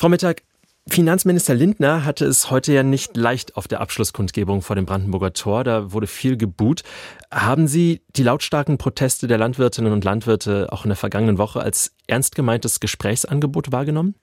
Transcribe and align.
Frau 0.00 0.08
Mittag, 0.08 0.42
Finanzminister 0.88 1.56
Lindner 1.56 2.04
hatte 2.04 2.24
es 2.24 2.52
heute 2.52 2.72
ja 2.72 2.84
nicht 2.84 3.16
leicht 3.16 3.56
auf 3.56 3.66
der 3.66 3.80
Abschlusskundgebung 3.80 4.62
vor 4.62 4.76
dem 4.76 4.86
Brandenburger 4.86 5.32
Tor. 5.32 5.64
Da 5.64 5.92
wurde 5.92 6.06
viel 6.06 6.36
gebuht. 6.36 6.84
Haben 7.34 7.66
Sie 7.66 8.00
die 8.16 8.22
lautstarken 8.22 8.78
Proteste 8.78 9.26
der 9.26 9.38
Landwirtinnen 9.38 9.92
und 9.92 10.04
Landwirte 10.04 10.68
auch 10.70 10.84
in 10.84 10.90
der 10.90 10.96
vergangenen 10.96 11.36
Woche 11.36 11.58
als 11.58 11.96
ernst 12.06 12.36
gemeintes 12.36 12.78
Gesprächsangebot 12.78 13.72
wahrgenommen? 13.72 14.14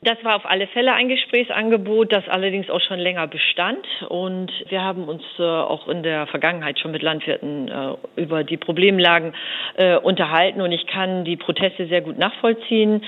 Das 0.00 0.16
war 0.22 0.36
auf 0.36 0.44
alle 0.44 0.68
Fälle 0.68 0.94
ein 0.94 1.08
Gesprächsangebot, 1.08 2.12
das 2.12 2.26
allerdings 2.28 2.68
auch 2.70 2.80
schon 2.80 2.98
länger 2.98 3.26
bestand. 3.26 3.86
Und 4.08 4.50
wir 4.68 4.82
haben 4.82 5.04
uns 5.04 5.22
äh, 5.38 5.42
auch 5.42 5.86
in 5.88 6.02
der 6.02 6.26
Vergangenheit 6.26 6.78
schon 6.78 6.92
mit 6.92 7.02
Landwirten 7.02 7.68
äh, 7.68 7.94
über 8.16 8.42
die 8.42 8.56
Problemlagen 8.56 9.34
äh, 9.76 9.96
unterhalten. 9.96 10.62
Und 10.62 10.72
ich 10.72 10.86
kann 10.86 11.24
die 11.26 11.36
Proteste 11.36 11.86
sehr 11.88 12.00
gut 12.00 12.18
nachvollziehen 12.18 13.02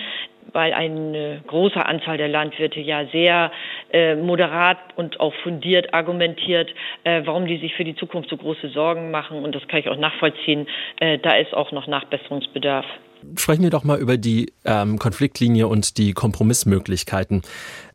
weil 0.57 0.73
eine 0.73 1.43
große 1.47 1.85
Anzahl 1.85 2.17
der 2.17 2.29
Landwirte 2.29 2.81
ja 2.81 3.05
sehr 3.13 3.53
äh, 3.93 4.17
moderat 4.17 4.79
und 4.97 5.21
auch 5.21 5.35
fundiert 5.43 5.93
argumentiert, 5.93 6.71
äh, 7.05 7.21
warum 7.27 7.47
die 7.47 7.59
sich 7.59 7.75
für 7.75 7.85
die 7.85 7.95
Zukunft 7.95 8.31
so 8.31 8.39
große 8.39 8.71
Sorgen 8.71 9.11
machen. 9.11 9.45
Und 9.45 9.55
das 9.55 9.69
kann 9.69 9.81
ich 9.81 9.89
auch 9.91 9.99
nachvollziehen. 9.99 10.67
Äh, 10.99 11.19
da 11.19 11.37
ist 11.37 11.53
auch 11.53 11.73
noch 11.73 11.87
Nachbesserungsbedarf. 11.87 12.87
Sprechen 13.37 13.65
wir 13.65 13.71
doch 13.71 13.85
mal 13.85 13.99
über 13.99 14.17
die 14.17 14.51
ähm, 14.65 14.99
Konfliktlinie 14.99 15.69
und 15.69 15.99
die 15.99 16.15
Kompromissmöglichkeiten. 16.15 17.43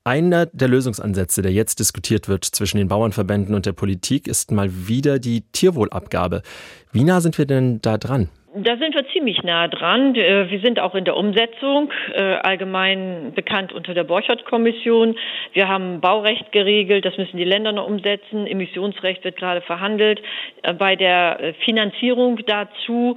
Einer 0.03 0.45
der 0.45 0.67
Lösungsansätze, 0.67 1.41
der 1.41 1.51
jetzt 1.51 1.79
diskutiert 1.79 2.27
wird 2.27 2.45
zwischen 2.45 2.77
den 2.77 2.89
Bauernverbänden 2.89 3.55
und 3.55 3.65
der 3.65 3.73
Politik, 3.73 4.27
ist 4.27 4.51
mal 4.51 4.69
wieder 4.87 5.17
die 5.17 5.41
Tierwohlabgabe. 5.51 6.43
Wie 6.91 7.03
nah 7.03 7.21
sind 7.21 7.39
wir 7.39 7.45
denn 7.45 7.81
da 7.81 7.97
dran? 7.97 8.29
Da 8.53 8.75
sind 8.75 8.93
wir 8.95 9.07
ziemlich 9.13 9.43
nah 9.43 9.69
dran. 9.69 10.13
Äh, 10.13 10.51
wir 10.51 10.59
sind 10.59 10.77
auch 10.77 10.93
in 10.93 11.05
der 11.05 11.15
Umsetzung, 11.15 11.89
äh, 12.13 12.21
allgemein 12.21 13.31
bekannt 13.33 13.71
unter 13.71 13.93
der 13.93 14.03
Borchardt-Kommission. 14.03 15.15
Wir 15.53 15.69
haben 15.69 16.01
Baurecht 16.01 16.51
geregelt, 16.51 17.05
das 17.05 17.17
müssen 17.17 17.37
die 17.37 17.45
Länder 17.45 17.71
noch 17.71 17.87
umsetzen. 17.87 18.45
Emissionsrecht 18.45 19.23
wird 19.23 19.37
gerade 19.37 19.61
verhandelt. 19.61 20.21
Äh, 20.63 20.73
bei 20.73 20.97
der 20.97 21.53
Finanzierung 21.63 22.39
dazu 22.45 23.15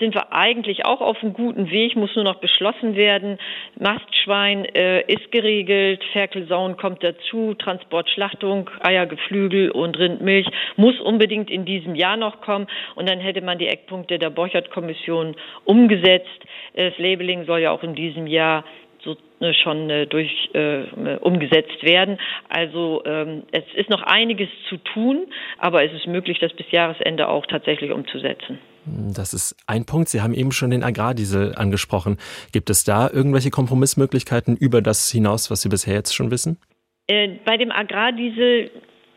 sind 0.00 0.14
wir 0.14 0.32
eigentlich 0.32 0.86
auch 0.86 1.00
auf 1.00 1.22
einem 1.22 1.32
guten 1.32 1.70
Weg, 1.70 1.94
muss 1.96 2.14
nur 2.14 2.24
noch 2.24 2.40
beschlossen 2.40 2.96
werden. 2.96 3.38
Mastschwein 3.78 4.64
ist 4.64 5.30
geregelt, 5.30 6.02
Ferkelsauen 6.12 6.76
kommt 6.76 7.04
dazu, 7.04 7.54
Transport, 7.54 8.08
Schlachtung, 8.08 8.70
Eier, 8.80 9.06
Geflügel 9.06 9.70
und 9.70 9.98
Rindmilch 9.98 10.46
muss 10.76 10.98
unbedingt 11.00 11.50
in 11.50 11.64
diesem 11.64 11.94
Jahr 11.94 12.16
noch 12.16 12.40
kommen. 12.40 12.66
Und 12.94 13.08
dann 13.08 13.20
hätte 13.20 13.42
man 13.42 13.58
die 13.58 13.68
Eckpunkte 13.68 14.18
der 14.18 14.30
Borchardt 14.30 14.57
Richard-Kommission 14.58 15.36
umgesetzt. 15.64 16.26
Das 16.74 16.96
Labeling 16.98 17.44
soll 17.46 17.60
ja 17.60 17.70
auch 17.70 17.82
in 17.82 17.94
diesem 17.94 18.26
Jahr 18.26 18.64
so 19.04 19.16
ne, 19.40 19.54
schon 19.54 19.88
äh, 19.90 20.06
durch 20.06 20.50
äh, 20.54 20.84
umgesetzt 21.20 21.82
werden. 21.82 22.18
Also 22.48 23.02
ähm, 23.04 23.44
es 23.52 23.64
ist 23.74 23.90
noch 23.90 24.02
einiges 24.02 24.48
zu 24.68 24.76
tun, 24.78 25.26
aber 25.58 25.84
es 25.84 25.92
ist 25.92 26.06
möglich, 26.06 26.38
das 26.40 26.52
bis 26.52 26.70
Jahresende 26.70 27.28
auch 27.28 27.46
tatsächlich 27.46 27.92
umzusetzen. 27.92 28.58
Das 28.86 29.34
ist 29.34 29.54
ein 29.66 29.84
Punkt. 29.84 30.08
Sie 30.08 30.20
haben 30.20 30.34
eben 30.34 30.50
schon 30.50 30.70
den 30.70 30.82
Agrardiesel 30.82 31.54
angesprochen. 31.54 32.16
Gibt 32.52 32.70
es 32.70 32.84
da 32.84 33.08
irgendwelche 33.12 33.50
Kompromissmöglichkeiten 33.50 34.56
über 34.56 34.82
das 34.82 35.10
hinaus, 35.10 35.50
was 35.50 35.62
Sie 35.62 35.68
bisher 35.68 35.94
jetzt 35.94 36.14
schon 36.14 36.30
wissen? 36.30 36.58
Äh, 37.06 37.36
bei 37.44 37.56
dem 37.56 37.70
Agrardiesel 37.70 38.70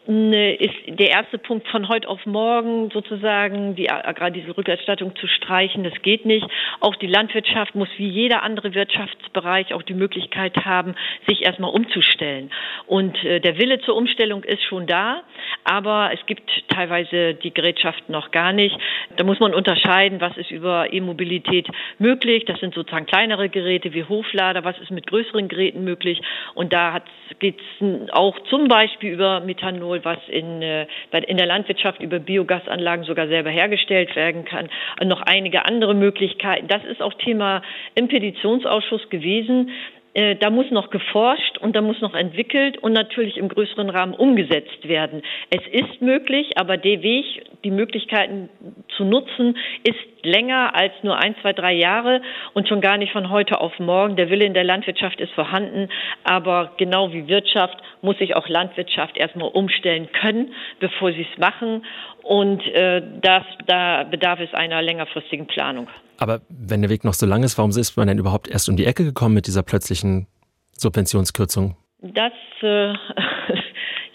ist 0.07 0.73
der 0.88 1.11
erste 1.11 1.38
Punkt 1.38 1.67
von 1.67 1.88
heute 1.88 2.09
auf 2.09 2.25
morgen 2.25 2.89
sozusagen 2.89 3.75
die 3.75 3.91
Agrardieselrückerstattung 3.91 5.16
zu 5.16 5.27
streichen. 5.27 5.83
Das 5.83 5.94
geht 6.02 6.25
nicht. 6.25 6.47
Auch 6.80 6.95
die 6.95 7.05
Landwirtschaft 7.05 7.75
muss 7.75 7.88
wie 7.97 8.09
jeder 8.09 8.41
andere 8.41 8.73
Wirtschaftsbereich 8.73 9.75
auch 9.75 9.83
die 9.83 9.94
Möglichkeit 9.94 10.57
haben, 10.66 10.95
sich 11.27 11.45
erstmal 11.45 11.69
umzustellen. 11.69 12.49
Und 12.88 13.23
äh, 13.23 13.39
der 13.41 13.59
Wille 13.59 13.79
zur 13.81 13.95
Umstellung 13.95 14.44
ist 14.44 14.63
schon 14.63 14.88
da, 14.88 15.22
aber 15.66 16.09
es 16.13 16.25
gibt 16.25 16.49
teilweise 16.69 17.35
die 17.35 17.53
Gerätschaften 17.53 18.11
noch 18.11 18.31
gar 18.31 18.53
nicht. 18.53 18.75
Da 19.17 19.23
muss 19.23 19.40
man 19.40 19.53
unterscheiden, 19.53 20.19
was 20.19 20.35
ist 20.35 20.50
über 20.50 20.91
E-Mobilität 20.91 21.67
möglich. 22.00 22.45
Das 22.45 22.59
sind 22.59 22.73
sozusagen 22.73 23.06
kleinere 23.06 23.50
Geräte 23.50 23.94
wie 23.94 24.03
Hoflader. 24.03 24.63
Was 24.63 24.79
ist 24.79 24.90
mit 24.90 25.06
größeren 25.06 25.47
Geräten 25.47 25.84
möglich? 25.84 26.19
Und 26.56 26.73
da 26.73 27.01
geht 27.38 27.59
es 27.59 28.09
auch 28.11 28.40
zum 28.50 28.67
Beispiel 28.67 29.13
über 29.13 29.41
Methanol 29.41 29.91
Ethanol, 29.91 30.03
was 30.03 30.19
in, 30.28 30.62
äh, 30.62 30.88
in 31.28 31.38
der 31.38 31.46
Landwirtschaft 31.46 32.02
über 32.02 32.19
Biogasanlagen 32.19 33.06
sogar 33.06 33.28
selber 33.28 33.50
hergestellt 33.50 34.16
werden 34.16 34.46
kann. 34.46 34.69
Und 35.00 35.07
noch 35.07 35.22
einige 35.22 35.66
andere 35.66 35.94
Möglichkeiten. 35.94 36.68
Das 36.68 36.84
ist 36.85 37.02
auch 37.02 37.13
Thema 37.16 37.62
im 37.96 38.07
Petitionsausschuss 38.07 39.09
gewesen. 39.09 39.72
Äh, 40.13 40.35
da 40.35 40.50
muss 40.50 40.69
noch 40.72 40.90
geforscht 40.90 41.57
und 41.59 41.75
da 41.75 41.81
muss 41.81 42.02
noch 42.02 42.16
entwickelt 42.16 42.78
und 42.78 42.94
natürlich 42.94 43.38
im 43.38 43.47
größeren 43.47 43.90
Rahmen 43.90 44.13
umgesetzt 44.13 44.88
werden. 44.88 45.22
Es 45.50 45.66
ist 45.72 46.02
möglich, 46.02 46.52
aber 46.58 46.78
der 46.78 47.02
Weg, 47.02 47.25
die 47.63 47.72
Möglichkeiten 47.72 48.49
zu 48.97 49.03
nutzen, 49.03 49.57
ist 49.83 49.97
länger 50.23 50.75
als 50.75 50.94
nur 51.03 51.17
ein, 51.17 51.35
zwei, 51.41 51.53
drei 51.53 51.73
Jahre 51.73 52.22
und 52.53 52.67
schon 52.67 52.81
gar 52.81 52.97
nicht 52.97 53.11
von 53.11 53.29
heute 53.29 53.59
auf 53.59 53.77
morgen. 53.79 54.16
Der 54.16 54.29
Wille 54.29 54.45
in 54.45 54.53
der 54.53 54.63
Landwirtschaft 54.63 55.19
ist 55.19 55.31
vorhanden, 55.33 55.89
aber 56.23 56.72
genau 56.77 57.11
wie 57.13 57.27
Wirtschaft 57.27 57.77
muss 58.01 58.17
sich 58.17 58.35
auch 58.35 58.47
Landwirtschaft 58.47 59.17
erstmal 59.17 59.49
umstellen 59.49 60.09
können, 60.11 60.53
bevor 60.79 61.11
sie 61.11 61.27
es 61.31 61.39
machen. 61.39 61.85
Und 62.23 62.61
äh, 62.67 63.01
das, 63.22 63.44
da 63.67 64.03
bedarf 64.03 64.39
es 64.39 64.53
einer 64.53 64.81
längerfristigen 64.81 65.47
Planung. 65.47 65.88
Aber 66.17 66.41
wenn 66.49 66.81
der 66.81 66.91
Weg 66.91 67.03
noch 67.03 67.13
so 67.13 67.25
lang 67.25 67.43
ist, 67.43 67.57
warum 67.57 67.72
ist 67.72 67.97
man 67.97 68.07
denn 68.07 68.19
überhaupt 68.19 68.47
erst 68.47 68.69
um 68.69 68.75
die 68.75 68.85
Ecke 68.85 69.03
gekommen 69.03 69.33
mit 69.33 69.47
dieser 69.47 69.63
plötzlichen 69.63 70.28
Subventionskürzung? 70.73 71.75
Das, 72.01 72.33
äh, 72.61 72.93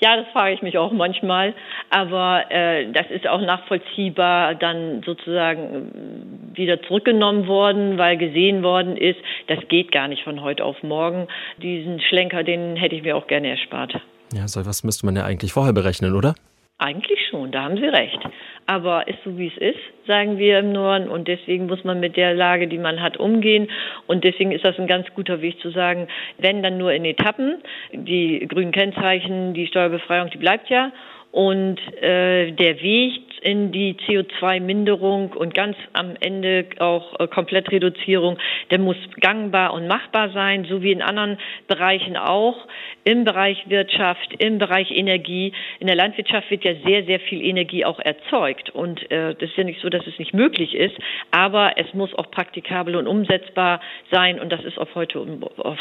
ja, 0.01 0.17
das 0.17 0.27
frage 0.33 0.55
ich 0.55 0.63
mich 0.63 0.79
auch 0.79 0.93
manchmal. 0.93 1.55
Aber 1.91 2.45
äh, 2.51 2.91
das 2.93 3.07
ist 3.11 3.27
auch 3.27 3.41
nachvollziehbar 3.41 4.55
dann 4.55 5.03
sozusagen 5.05 6.53
wieder 6.55 6.83
zurückgenommen 6.83 7.47
worden, 7.47 7.99
weil 7.99 8.17
gesehen 8.17 8.63
worden 8.63 8.97
ist, 8.97 9.19
das 9.47 9.59
geht 9.69 9.93
gar 9.93 10.09
nicht 10.09 10.25
von 10.25 10.43
heute 10.43 10.65
auf 10.65 10.83
morgen. 10.83 11.29
Diesen 11.63 12.01
Schlenker, 12.01 12.43
den 12.43 12.77
hätte 12.77 12.95
ich 12.95 13.03
mir 13.03 13.17
auch 13.17 13.27
gerne 13.27 13.49
erspart. 13.49 13.95
Ja, 14.33 14.49
so 14.49 14.67
was 14.67 14.85
müsste 14.85 15.07
man 15.07 15.17
ja 15.17 15.25
eigentlich 15.25 15.53
vorher 15.53 15.73
berechnen, 15.73 16.15
oder? 16.15 16.35
Eigentlich 16.79 17.19
schon, 17.31 17.53
da 17.53 17.63
haben 17.63 17.77
Sie 17.77 17.87
recht. 17.87 18.19
Aber 18.67 19.07
ist 19.07 19.19
so, 19.25 19.39
wie 19.39 19.47
es 19.47 19.57
ist, 19.59 19.79
sagen 20.07 20.39
wir 20.39 20.59
im 20.59 20.73
Norden. 20.73 21.09
Und 21.09 21.29
deswegen 21.29 21.67
muss 21.67 21.85
man 21.85 22.01
mit 22.01 22.17
der 22.17 22.35
Lage, 22.35 22.67
die 22.67 22.79
man 22.79 23.01
hat, 23.01 23.17
umgehen. 23.17 23.69
Und 24.09 24.25
deswegen 24.25 24.51
ist 24.51 24.65
das 24.65 24.79
ein 24.79 24.89
ganz 24.89 25.07
guter 25.15 25.41
Weg 25.41 25.61
zu 25.61 25.71
sagen, 25.71 26.09
wenn 26.39 26.63
dann 26.63 26.77
nur 26.77 26.93
in 26.93 27.05
Etappen. 27.05 27.63
Die 27.93 28.47
grünen 28.49 28.73
Kennzeichen, 28.73 29.55
die 29.55 29.69
Steuerbefreiung, 29.69 30.31
die 30.31 30.39
bleibt 30.39 30.69
ja. 30.69 30.91
Und 31.37 31.77
äh, 32.03 32.51
der 32.53 32.81
Weg 32.81 33.21
in 33.43 33.71
die 33.71 33.95
CO2-Minderung 34.09 35.35
und 35.35 35.53
ganz 35.53 35.77
am 35.93 36.15
Ende 36.19 36.65
auch 36.79 37.21
äh, 37.21 37.29
Komplettreduzierung, 37.29 38.39
der 38.71 38.79
muss 38.79 38.97
gangbar 39.21 39.75
und 39.75 39.87
machbar 39.87 40.31
sein, 40.31 40.65
so 40.65 40.81
wie 40.81 40.93
in 40.93 41.03
anderen 41.03 41.37
Bereichen 41.69 42.17
auch. 42.17 42.57
Im 43.05 43.25
Bereich 43.25 43.69
Wirtschaft, 43.69 44.33
im 44.39 44.57
Bereich 44.57 44.91
Energie. 44.91 45.53
In 45.79 45.89
der 45.89 45.97
Landwirtschaft 45.97 46.51
wird 46.51 46.65
ja 46.65 46.73
sehr, 46.87 47.05
sehr 47.05 47.21
viel 47.21 47.45
Energie 47.45 47.85
auch 47.85 47.99
erzeugt. 47.99 48.71
Und 48.71 49.03
äh, 49.11 49.35
das 49.35 49.51
ist 49.51 49.59
ja 49.59 49.65
nicht 49.65 49.83
so, 49.83 49.91
dass 49.91 50.07
es 50.07 50.19
nicht 50.19 50.33
möglich 50.33 50.75
ist, 50.75 50.97
aber 51.33 51.75
es 51.77 51.93
muss 51.93 52.15
auch 52.15 52.31
praktikabel 52.31 52.97
und 52.97 53.07
umsetzbar 53.07 53.83
sein. 54.11 54.41
Und 54.41 54.51
das 54.53 54.65
ist 54.65 54.79
auf 54.79 54.95
heute, 54.95 55.23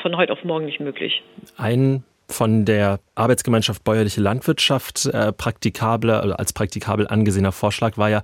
von 0.01 0.17
heute 0.17 0.33
auf 0.33 0.43
morgen 0.43 0.65
nicht 0.65 0.81
möglich. 0.81 1.23
Ein 1.57 2.03
von 2.27 2.65
der 2.65 2.99
Arbeitsgemeinschaft 3.15 3.83
Bäuerliche 3.83 4.21
Landwirtschaft 4.21 5.05
äh, 5.05 5.31
praktikabler, 5.31 6.39
als 6.39 6.53
praktikabel 6.53 7.07
angesehener 7.07 7.51
Vorschlag 7.51 7.97
war 7.97 8.09
ja, 8.09 8.21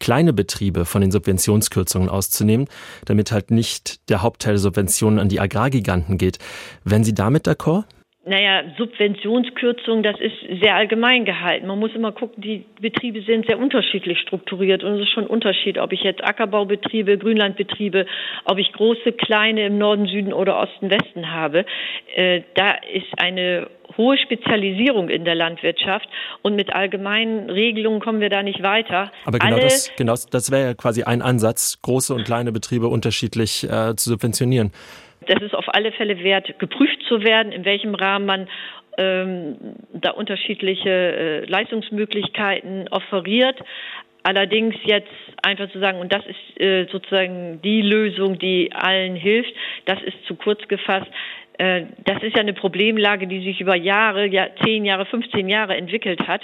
kleine 0.00 0.32
Betriebe 0.32 0.84
von 0.84 1.00
den 1.00 1.10
Subventionskürzungen 1.10 2.08
auszunehmen, 2.08 2.68
damit 3.04 3.32
halt 3.32 3.50
nicht 3.50 4.08
der 4.08 4.22
Hauptteil 4.22 4.54
der 4.54 4.60
Subventionen 4.60 5.18
an 5.18 5.28
die 5.28 5.40
Agrargiganten 5.40 6.18
geht. 6.18 6.38
Wenn 6.84 7.04
Sie 7.04 7.14
damit 7.14 7.46
d'accord? 7.46 7.84
Naja, 8.24 8.62
Subventionskürzung, 8.78 10.04
das 10.04 10.14
ist 10.20 10.36
sehr 10.62 10.76
allgemein 10.76 11.24
gehalten. 11.24 11.66
Man 11.66 11.80
muss 11.80 11.92
immer 11.92 12.12
gucken, 12.12 12.40
die 12.40 12.64
Betriebe 12.80 13.20
sind 13.22 13.46
sehr 13.48 13.58
unterschiedlich 13.58 14.20
strukturiert 14.20 14.84
und 14.84 14.94
es 14.94 15.02
ist 15.02 15.12
schon 15.12 15.24
ein 15.24 15.30
Unterschied, 15.30 15.76
ob 15.76 15.92
ich 15.92 16.04
jetzt 16.04 16.22
Ackerbaubetriebe, 16.22 17.18
Grünlandbetriebe, 17.18 18.06
ob 18.44 18.58
ich 18.58 18.72
große, 18.72 19.10
kleine 19.12 19.66
im 19.66 19.76
Norden, 19.76 20.06
Süden 20.06 20.32
oder 20.32 20.60
Osten, 20.60 20.88
Westen 20.88 21.32
habe. 21.32 21.66
Äh, 22.14 22.42
da 22.54 22.74
ist 22.92 23.10
eine 23.20 23.66
hohe 23.96 24.16
Spezialisierung 24.18 25.08
in 25.08 25.24
der 25.24 25.34
Landwirtschaft 25.34 26.08
und 26.42 26.54
mit 26.56 26.74
allgemeinen 26.74 27.50
Regelungen 27.50 28.00
kommen 28.00 28.20
wir 28.20 28.30
da 28.30 28.42
nicht 28.42 28.62
weiter. 28.62 29.12
Aber 29.24 29.38
genau 29.38 29.56
Alle, 29.56 29.64
das, 29.64 29.92
genau 29.96 30.14
das 30.30 30.50
wäre 30.50 30.66
ja 30.68 30.74
quasi 30.74 31.02
ein 31.04 31.22
Ansatz, 31.22 31.80
große 31.82 32.14
und 32.14 32.24
kleine 32.24 32.52
Betriebe 32.52 32.88
unterschiedlich 32.88 33.64
äh, 33.64 33.94
zu 33.96 34.10
subventionieren. 34.10 34.72
Das 35.26 35.42
ist 35.42 35.54
auf 35.54 35.66
alle 35.68 35.92
Fälle 35.92 36.22
wert, 36.22 36.58
geprüft 36.58 36.98
zu 37.08 37.22
werden, 37.22 37.52
in 37.52 37.64
welchem 37.64 37.94
Rahmen 37.94 38.26
man 38.26 38.48
ähm, 38.98 39.56
da 39.92 40.10
unterschiedliche 40.10 40.90
äh, 40.90 41.44
Leistungsmöglichkeiten 41.46 42.88
offeriert. 42.88 43.58
Allerdings 44.24 44.76
jetzt 44.84 45.10
einfach 45.42 45.70
zu 45.72 45.80
sagen, 45.80 45.98
und 45.98 46.12
das 46.12 46.24
ist 46.26 46.60
äh, 46.60 46.86
sozusagen 46.92 47.60
die 47.62 47.82
Lösung, 47.82 48.38
die 48.38 48.70
allen 48.72 49.16
hilft, 49.16 49.52
das 49.86 50.00
ist 50.02 50.16
zu 50.26 50.36
kurz 50.36 50.66
gefasst. 50.68 51.08
Äh, 51.62 51.86
das 52.04 52.20
ist 52.24 52.34
ja 52.34 52.40
eine 52.40 52.54
Problemlage, 52.54 53.28
die 53.28 53.40
sich 53.44 53.60
über 53.60 53.76
Jahre, 53.76 54.26
ja, 54.26 54.48
10 54.64 54.84
Jahre, 54.84 55.06
15 55.06 55.48
Jahre 55.48 55.76
entwickelt 55.76 56.26
hat. 56.26 56.40